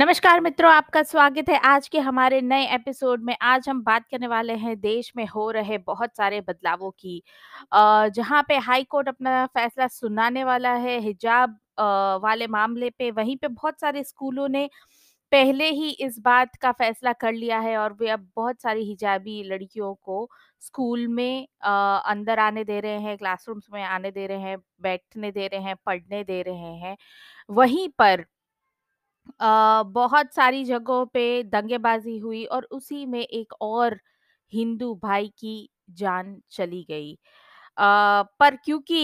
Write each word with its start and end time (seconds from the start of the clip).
नमस्कार 0.00 0.40
मित्रों, 0.40 0.70
आपका 0.72 1.02
स्वागत 1.02 1.48
है 1.48 1.58
आज 1.60 1.88
के 1.88 1.98
हमारे 1.98 2.40
नए 2.40 2.66
एपिसोड 2.74 3.24
में। 3.24 3.34
आज 3.42 3.68
हम 3.68 3.82
बात 3.84 4.04
करने 4.10 4.26
वाले 4.26 4.52
हैं 4.52 4.78
देश 4.80 5.12
में 5.16 5.26
हो 5.26 5.50
रहे 5.50 5.78
बहुत 5.78 6.16
सारे 6.16 6.40
बदलावों 6.40 6.90
की 6.90 7.22
जहाँ 8.14 8.42
पे 8.48 8.56
हाई 8.58 8.84
कोर्ट 8.84 9.08
अपना 9.08 9.44
फैसला 9.46 9.86
सुनाने 9.88 10.44
वाला 10.44 10.72
है 10.74 10.98
हिजाब 11.00 11.58
वाले 12.22 12.46
मामले 12.46 12.90
पे। 12.90 13.10
वहीं 13.10 13.36
पे 13.36 13.48
बहुत 13.48 13.80
सारे 13.80 14.04
स्कूलों 14.04 14.48
ने 14.48 14.68
पहले 15.32 15.70
ही 15.70 15.90
इस 16.00 16.18
बात 16.20 16.56
का 16.56 16.72
फैसला 16.72 17.12
कर 17.12 17.32
लिया 17.32 17.58
है 17.58 17.76
और 17.76 17.96
वे 18.00 18.08
अब 18.08 18.28
बहुत 18.36 18.62
सारी 18.62 18.84
हिजाबी 18.84 19.42
लड़कियों 19.44 19.94
को 19.94 20.28
स्कूल 20.62 21.06
में 21.08 21.46
अंदर 21.62 22.38
आने 22.38 22.64
दे 22.64 22.80
रहे 22.80 23.00
हैं, 23.00 23.16
क्लासरूम्स 23.18 23.68
में 23.72 23.82
आने 23.84 24.10
दे 24.10 24.26
रहे 24.26 24.40
हैं, 24.40 24.58
बैठने 24.82 25.32
दे 25.32 25.46
रहे 25.46 25.60
हैं, 25.60 25.76
पढ़ने 25.86 26.24
दे 26.24 26.42
रहे 26.42 26.76
हैं। 26.78 26.96
वहीं 27.50 27.88
पर 27.98 28.24
बहुत 29.26 30.34
सारी 30.34 30.64
जगहों 30.64 31.04
पे 31.08 31.42
दंगेबाजी 31.44 32.16
हुई 32.18 32.44
और 32.46 32.64
उसी 32.72 33.04
में 33.06 33.20
एक 33.20 33.52
और 33.62 33.98
हिंदू 34.52 34.94
भाई 35.02 35.28
की 35.38 35.68
जान 35.92 36.36
चली 36.52 36.82
गई। 36.84 37.16
पर 37.78 38.56
क्योंकि 38.64 38.96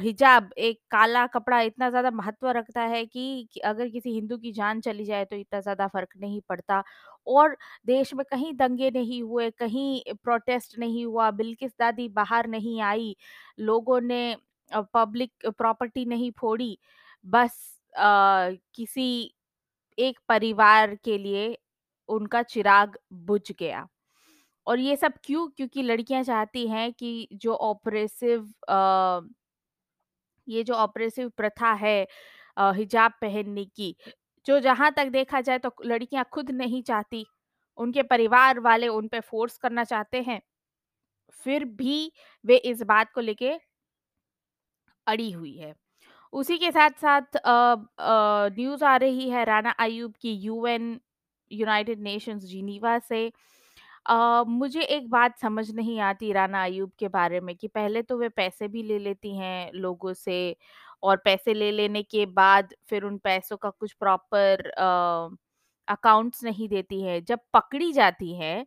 हिजाब 0.00 0.50
एक 0.60 0.80
काला 0.90 1.26
कपड़ा 1.28 1.60
इतना 1.62 1.88
ज़्यादा 1.90 2.10
महत्व 2.12 2.48
रखता 2.50 2.82
है 2.84 3.04
कि, 3.06 3.48
अगर 3.64 3.88
किसी 3.88 4.10
हिंदू 4.12 4.36
की 4.38 4.52
जान 4.52 4.80
चली 4.82 5.04
जाए 5.04 5.24
तो 5.26 5.36
इतना 5.36 5.60
ज़्यादा 5.60 5.86
फ़र्क 5.88 6.10
नहीं 6.20 6.40
पड़ता 6.48 6.82
और 7.26 7.56
देश 7.86 8.14
में 8.14 8.24
कहीं 8.26 8.52
दंगे 8.56 8.90
नहीं 8.92 9.22
हुए, 9.24 9.50
कहीं 9.52 10.02
प्रोटेस्ट 10.24 10.78
नहीं 10.78 11.04
हुआ, 11.06 11.30
बिल्किस 11.32 11.72
दादी 11.80 12.08
बाहर 12.12 12.46
नहीं 12.48 12.80
आई, 12.82 13.16
लोगों 13.60 14.00
ने 14.02 14.36
पब्लिक 14.94 15.46
प्रॉपर्टी 15.50 16.04
नहीं 16.06 16.30
फोड़ी, 16.38 16.78
बस 17.24 17.66
अ, 17.94 18.02
किसी 18.74 19.34
एक 20.00 20.18
परिवार 20.28 20.94
के 21.04 21.18
लिए 21.18 21.56
उनका 22.08 22.42
चिराग 22.44 22.98
बुझ 23.24 23.42
गया। 23.52 23.86
और 24.66 24.80
ये 24.80 24.96
सब 24.96 25.12
क्यों? 25.24 25.48
क्योंकि 25.50 25.82
लड़कियाँ 25.82 26.22
चाहती 26.24 26.66
हैं 26.68 26.92
कि 26.94 27.28
जो 27.34 27.54
ऑपरेसिव 27.56 28.52
ये 30.46 30.62
जो 30.64 30.74
ऑपरेसिव 30.76 31.28
प्रथा 31.36 31.72
है 31.76 32.06
अ, 32.56 32.72
हिजाब 32.72 33.12
पहनने 33.20 33.64
की, 33.66 33.94
जो 34.46 34.58
जहाँ 34.60 34.90
तक 34.92 35.08
देखा 35.10 35.40
जाए 35.40 35.58
तो 35.58 35.70
लड़कियाँ 35.84 36.24
खुद 36.32 36.50
नहीं 36.52 36.82
चाहती, 36.84 37.24
उनके 37.78 38.02
परिवार 38.04 38.60
वाले 38.60 38.88
उन 38.90 39.08
पे 39.08 39.20
फ़ोर्स 39.22 39.56
करना 39.58 39.84
चाहते 39.84 40.22
हैं, 40.22 40.40
फिर 41.46 41.64
भी 41.76 42.12
वे 42.44 42.56
इस 42.66 42.82
बात 42.84 43.12
को 43.14 43.20
लेके 43.22 43.52
अड़ी 45.06 45.30
हुई 45.30 45.56
है। 45.56 45.74
उसी 46.32 46.56
के 46.58 46.70
साथ-साथ 46.70 47.36
अ 47.36 47.50
अ, 47.98 48.48
न्यूज़ 48.50 48.84
आ 48.84 48.96
रही 48.96 49.28
है 49.30 49.44
राना 49.44 49.70
अय्यूब 49.80 50.12
की 50.20 50.32
यूएन 50.38 50.98
यूनाइटेड 51.50 52.00
नेशंस 52.00 52.42
जिनीवा 52.44 52.98
से। 53.00 53.26
अ, 54.06 54.44
मुझे 54.48 54.82
एक 54.82 55.08
बात 55.10 55.38
समझ 55.38 55.70
नहीं 55.72 55.98
आती 56.02 56.32
राना 56.32 56.62
अय्यूब 56.64 56.92
के 56.98 57.08
बारे 57.10 57.40
में 57.40 57.54
कि 57.56 57.68
पहले 57.70 58.02
तो 58.04 58.18
वे 58.18 58.28
पैसे 58.32 58.68
भी 58.68 58.82
ले 58.84 58.98
लेती 59.00 59.36
हैं 59.38 59.72
लोगों 59.74 60.12
से 60.14 60.38
और 61.02 61.16
पैसे 61.24 61.54
ले 61.54 61.70
लेने 61.72 62.02
के 62.04 62.26
बाद 62.34 62.74
फिर 62.88 63.04
उन 63.04 63.18
पैसों 63.20 63.56
का 63.58 63.70
कुछ 63.72 63.92
प्रॉपर 63.94 64.70
अकाउंट्स 65.88 66.44
नहीं 66.44 66.68
देती 66.68 67.00
हैं। 67.02 67.24
जब 67.24 67.40
पकड़ी 67.54 67.92
जाती 67.92 68.34
हैं 68.36 68.66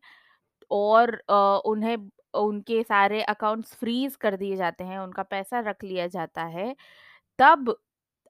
और 0.71 1.13
अ, 1.29 1.35
उन्हें 1.65 1.97
उनके 2.35 2.81
सारे 2.83 3.21
अकाउंट्स 3.25 3.73
फ्रीज़ 3.75 4.17
कर 4.19 4.35
दिए 4.37 4.55
जाते 4.55 4.83
हैं, 4.83 4.99
उनका 4.99 5.23
पैसा 5.25 5.59
रख 5.61 5.83
लिया 5.83 6.07
जाता 6.09 6.43
है, 6.47 6.75
तब 7.39 7.75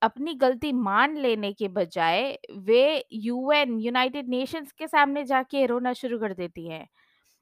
अपनी 0.02 0.34
गलती 0.36 0.72
मान 0.74 1.16
लेने 1.18 1.52
के 1.54 1.68
बजाय 1.70 2.22
वे 2.62 2.82
यूएन 3.16 3.80
यूनाइटेड 3.80 4.30
नेशंस 4.30 4.72
के 4.74 4.88
सामने 4.88 5.24
जाके 5.26 5.66
रोना 5.68 5.94
शुरू 5.94 6.20
कर 6.20 6.34
देती 6.34 6.68
हैं 6.70 6.88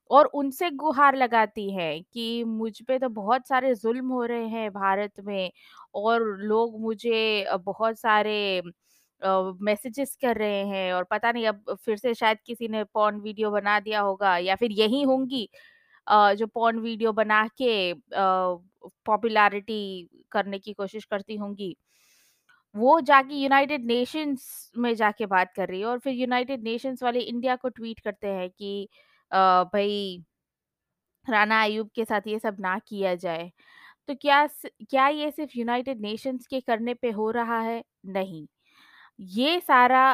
और 0.10 0.26
उनसे 0.36 0.70
गुहार 0.78 1.16
लगाती 1.18 1.70
हैं 1.74 2.04
कि 2.06 2.44
मुझ 2.46 2.74
पे 2.84 3.00
तो 3.00 3.10
बहुत 3.12 3.48
सारे 3.48 3.74
ज़ुल्म 3.76 4.08
हो 4.10 4.24
रहे 4.26 4.48
हैं 4.50 4.70
भारत 4.74 5.22
में 5.24 5.52
और 5.98 6.24
लोग 6.42 6.80
मुझे 6.82 7.46
बहुत 7.62 8.00
सारे 8.00 8.38
मैसेजेस 9.62 10.16
कर 10.18 10.38
रहे 10.38 10.64
हैं 10.68 10.92
और 10.94 11.04
पता 11.06 11.32
नहीं 11.32 11.46
अब 11.48 11.76
फिर 11.78 11.98
से 11.98 12.14
शायद 12.14 12.38
किसी 12.46 12.68
ने 12.68 12.84
पॉर्न 12.86 13.20
वीडियो 13.22 13.52
बना 13.52 13.80
दिया 13.80 14.00
होगा 14.02 14.38
या 14.40 14.56
फिर 14.56 14.72
यही 14.74 15.02
होंगी 15.04 15.48
अ, 16.08 16.34
जो 16.36 16.48
पॉर्न 16.50 16.80
वीडियो 16.80 17.12
बना 17.14 17.48
के 17.58 17.92
अ, 17.92 17.96
पॉपुलैरिटी 19.06 19.82
करने 20.32 20.60
की 20.60 20.74
कोशिश 20.76 21.06
करती 21.08 21.36
होंगी। 21.38 21.76
वो 22.76 23.00
जाके 23.02 23.36
यूनाइटेड 23.36 23.86
नेशंस 23.86 24.72
में 24.78 24.94
जाके 24.96 25.26
बात 25.28 25.52
कर 25.56 25.68
रही 25.70 25.80
है 25.80 25.86
और 25.88 26.00
फिर 26.00 26.14
यूनाइटेड 26.16 26.64
नेशंस 26.64 27.04
वाले 27.04 27.20
इंडिया 27.22 27.56
को 27.58 27.70
ट्वीट 27.72 28.00
करते 28.02 28.28
हैं 28.30 28.50
कि 28.52 28.88
अ, 29.32 29.64
भई 29.66 30.24
राना 31.28 31.62
अय्यूब 31.64 31.90
के 31.96 32.06
साथ 32.06 32.28
ये 32.28 32.40
सब 32.40 32.58
ना 32.60 32.78
किया 32.82 33.14
जाए। 33.18 33.52
तो 34.10 34.16
क्या 34.18 34.46
क्या 34.82 35.08
ये 35.10 35.32
सिर्फ़ 35.32 35.52
यूनाइटेड 35.56 36.02
नेशंस 36.02 36.48
के 36.48 36.62
करने 36.62 36.94
पे 36.96 37.12
हो 37.14 37.30
रहा 37.32 37.60
है? 37.62 37.84
नहीं। 38.08 38.48
ये 39.20 39.60
सारा 39.62 40.08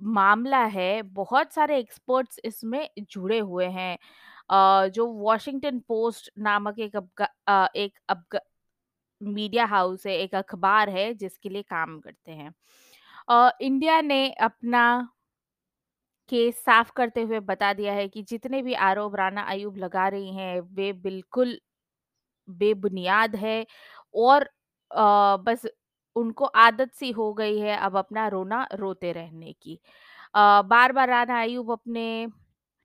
मामला 0.00 0.62
है, 0.66 1.02
बहुत 1.04 1.52
सारे 1.52 1.78
एक्सपर्ट्स 1.78 2.38
इसमें 2.44 2.88
जुड़े 3.02 3.38
हुए 3.40 3.66
हैं। 3.68 3.96
जो 4.50 5.06
वॉशिंगटन 5.14 5.78
पोस्ट 5.88 6.30
नामक 6.40 6.78
एक 6.80 6.96
अफ़गा 6.96 7.68
एक 7.76 7.98
अफ़गा 8.08 8.40
मीडिया 9.20 9.64
हाउस 9.66 10.06
है, 10.06 10.16
एक 10.16 10.34
अखबार 10.34 10.90
है 10.90 11.12
जिसके 11.16 11.48
लिए 11.48 11.62
काम 11.64 11.98
करते 12.00 12.32
हैं। 12.32 12.52
इंडिया 13.62 14.00
ने 14.02 14.28
अपना 14.42 14.84
केस 16.28 16.56
साफ़ 16.64 16.90
करते 16.92 17.22
हुए 17.22 17.38
बता 17.42 17.72
दिया 17.72 17.92
है 17.92 18.06
कि 18.08 18.22
जितने 18.24 18.60
भी 18.62 18.74
आरोप 18.84 19.14
राना 19.16 19.42
अय्यूब 19.44 19.76
लगा 19.76 20.06
रही 20.08 20.34
हैं, 20.34 20.60
वे 20.60 20.92
बिल्कुल 20.94 21.58
बेबुनियाद 22.48 23.36
है 23.36 23.66
और 24.16 24.48
बस 25.40 25.66
उनको 26.16 26.44
आदत 26.58 26.92
सी 26.94 27.10
हो 27.12 27.32
गई 27.34 27.58
है 27.58 27.76
अब 27.78 27.96
अपना 27.98 28.26
रोना 28.28 28.66
रोते 28.74 29.12
रहने 29.12 29.52
की। 29.54 29.78
अ, 30.34 30.62
बार-बार 30.64 31.08
राना 31.08 31.40
अय्यूब 31.42 31.72
अपने 31.72 32.06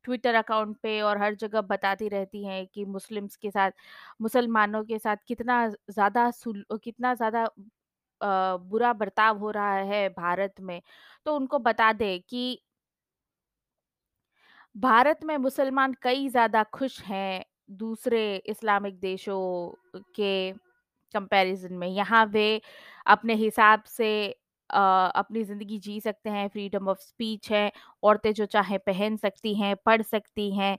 ट्विटर 0.05 0.35
अकाउंट 0.35 0.77
पे 0.83 0.99
और 1.01 1.17
हर 1.21 1.35
जगह 1.35 1.61
बताती 1.63 2.07
रहती 2.09 2.43
हैं 2.45 2.65
कि 2.67 2.85
मुस्लिम्स 2.87 3.35
के 3.37 3.51
साथ, 3.51 3.71
मुसलमानों 4.21 4.83
के 4.85 4.99
साथ 4.99 5.17
कितना 5.27 5.67
ज़्यादा 5.69 6.31
कितना 6.47 7.13
ज़्यादा 7.15 7.47
बुरा 8.21 8.91
बर्ताव 8.93 9.37
हो 9.39 9.51
रहा 9.51 9.73
है 9.75 10.07
भारत 10.11 10.53
में। 10.61 10.81
तो 11.25 11.35
उनको 11.35 11.59
बता 11.59 11.91
दे 11.93 12.17
कि 12.29 12.59
भारत 14.75 15.19
में 15.25 15.35
मुसलमान 15.37 15.93
कई 16.01 16.27
ज़्यादा 16.29 16.63
खुश 16.73 16.99
हैं 17.03 17.43
दूसरे 17.71 18.35
इस्लामिक 18.49 18.99
देशों 18.99 19.39
के 20.15 20.51
कंपैरिज़न 21.13 21.73
में। 21.73 21.87
यहाँ 21.87 22.25
वे 22.27 22.61
अपने 23.07 23.33
हिसाब 23.35 23.83
से 23.87 24.09
अपनी 24.73 25.43
ज़िंदगी 25.43 25.77
जी 25.79 25.99
सकते 26.01 26.29
हैं, 26.29 26.47
फ्रीडम 26.49 26.87
ऑफ़ 26.89 26.99
स्पीच 27.01 27.51
है, 27.51 27.71
औरतें 28.03 28.31
जो 28.33 28.45
चाहें 28.47 28.77
पहन 28.81 29.17
सकती 29.17 29.53
हैं, 29.55 29.75
पढ़ 29.85 30.01
सकती 30.03 30.49
हैं 30.55 30.77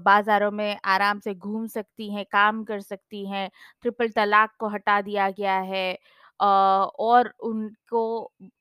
बाज़ारों 0.00 0.50
में 0.52 0.76
आराम 0.86 1.20
से 1.20 1.34
घूम 1.34 1.66
सकती 1.68 2.12
हैं, 2.14 2.24
काम 2.32 2.62
कर 2.64 2.80
सकती 2.82 3.26
हैं, 3.28 3.48
ट्रिपल 3.82 4.08
तलाक 4.16 4.54
को 4.58 4.68
हटा 4.68 5.00
दिया 5.02 5.30
गया 5.32 5.58
है 5.64 5.96
और 6.40 7.32
उनको 7.42 8.02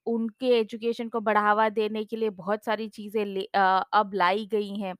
उनके 0.07 0.47
एजुकेशन 0.59 1.09
को 1.09 1.19
बढ़ावा 1.21 1.67
देने 1.71 2.03
के 2.05 2.15
लिए 2.17 2.29
बहुत 2.31 2.65
सारी 2.65 2.87
चीज़ें 2.89 3.23
अब 3.93 4.11
लाई 4.13 4.45
गई 4.47 4.75
हैं। 4.77 4.95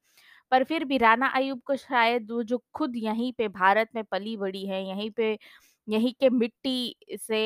पर 0.52 0.64
फिर 0.64 0.86
भी 0.86 0.98
राना 0.98 1.28
अय्यूब 1.30 1.62
को 1.66 1.76
शायद 1.78 2.32
वो 2.32 2.44
जो 2.46 2.58
खुद 2.74 2.96
यहीं 2.98 3.32
पे 3.38 3.48
भारत 3.50 3.90
में 3.96 4.04
पली-बड़ी 4.06 4.66
है, 4.68 4.84
यहीं 4.90 5.10
पे 5.12 5.38
यहीं 5.88 6.14
के 6.20 6.30
मिट्टी 6.32 6.96
से 7.20 7.42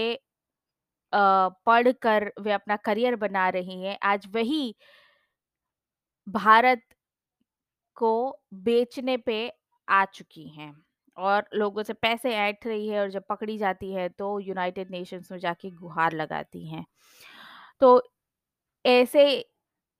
पढ़कर 1.13 2.31
वे 2.41 2.51
अपना 2.53 2.75
करियर 2.79 3.15
बना 3.17 3.47
रही 3.49 3.81
हैं, 3.83 3.97
आज 4.03 4.27
वही 4.31 4.73
भारत 6.27 6.81
को 7.97 8.11
बेचने 8.55 9.17
पे 9.19 9.37
आ 9.87 10.03
चुकी 10.07 10.47
हैं 10.49 10.73
और 11.17 11.47
लोगों 11.53 11.83
से 11.83 11.93
पैसे 11.95 12.33
ऐंठ 12.35 12.65
रही 12.67 12.87
है 12.87 12.99
और 13.01 13.09
जब 13.11 13.23
पकड़ी 13.29 13.57
जाती 13.57 13.91
है 13.93 14.07
तो 14.11 14.39
यूनाइटेड 14.39 14.91
नेशंस 14.91 15.31
में 15.31 15.37
जाके 15.39 15.69
गुहार 15.71 16.13
लगाती 16.13 16.67
हैं। 16.67 16.85
तो 17.81 18.01
ऐसे 18.85 19.25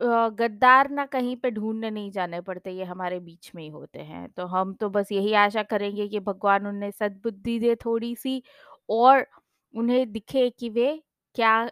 गद्दार 0.02 0.90
ना 0.92 1.06
कहीं 1.08 1.36
पे 1.38 1.52
ढूँढने 1.52 1.90
नहीं 1.92 2.12
जाने 2.12 2.42
पड़ते, 2.42 2.72
ये 2.72 2.84
हमारे 2.86 3.20
बीच 3.22 3.52
में 3.56 3.64
ही 3.64 3.70
होते 3.70 4.00
हैं। 4.02 4.30
तो 4.32 4.46
हम 4.48 4.74
तो 4.76 4.90
बस 4.92 5.12
यही 5.12 5.34
आशा 5.38 5.64
करेंगे 5.66 6.08
कि 6.10 6.20
भगवान 6.22 6.68
उन्हें 6.68 6.92
सद्बुद्धि 6.94 7.60
दे 7.60 7.76
थोड़ी-सी 7.78 8.42
और 8.90 9.28
उन्हें 9.76 10.12
दिखे 10.12 10.50
कि 10.50 10.70
वे 10.70 11.04
क्या 11.36 11.72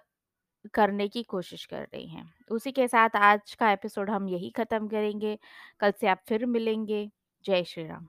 करने 0.74 1.08
की 1.08 1.24
कोशिश 1.24 1.66
कर 1.66 1.82
रही 1.82 2.08
हैं। 2.08 2.34
उसी 2.52 2.72
के 2.72 2.88
साथ 2.88 3.10
आज 3.16 3.56
का 3.56 3.72
एपिसोड 3.72 4.10
हम 4.10 4.30
यही 4.30 4.50
ख़त्म 4.50 4.88
करेंगे। 4.88 5.40
कल 5.80 5.92
से 5.92 6.08
आप 6.08 6.24
फिर 6.28 6.46
मिलेंगे। 6.46 7.12
जय 7.46 7.64
श्री 7.64 7.88
राम। 7.88 8.08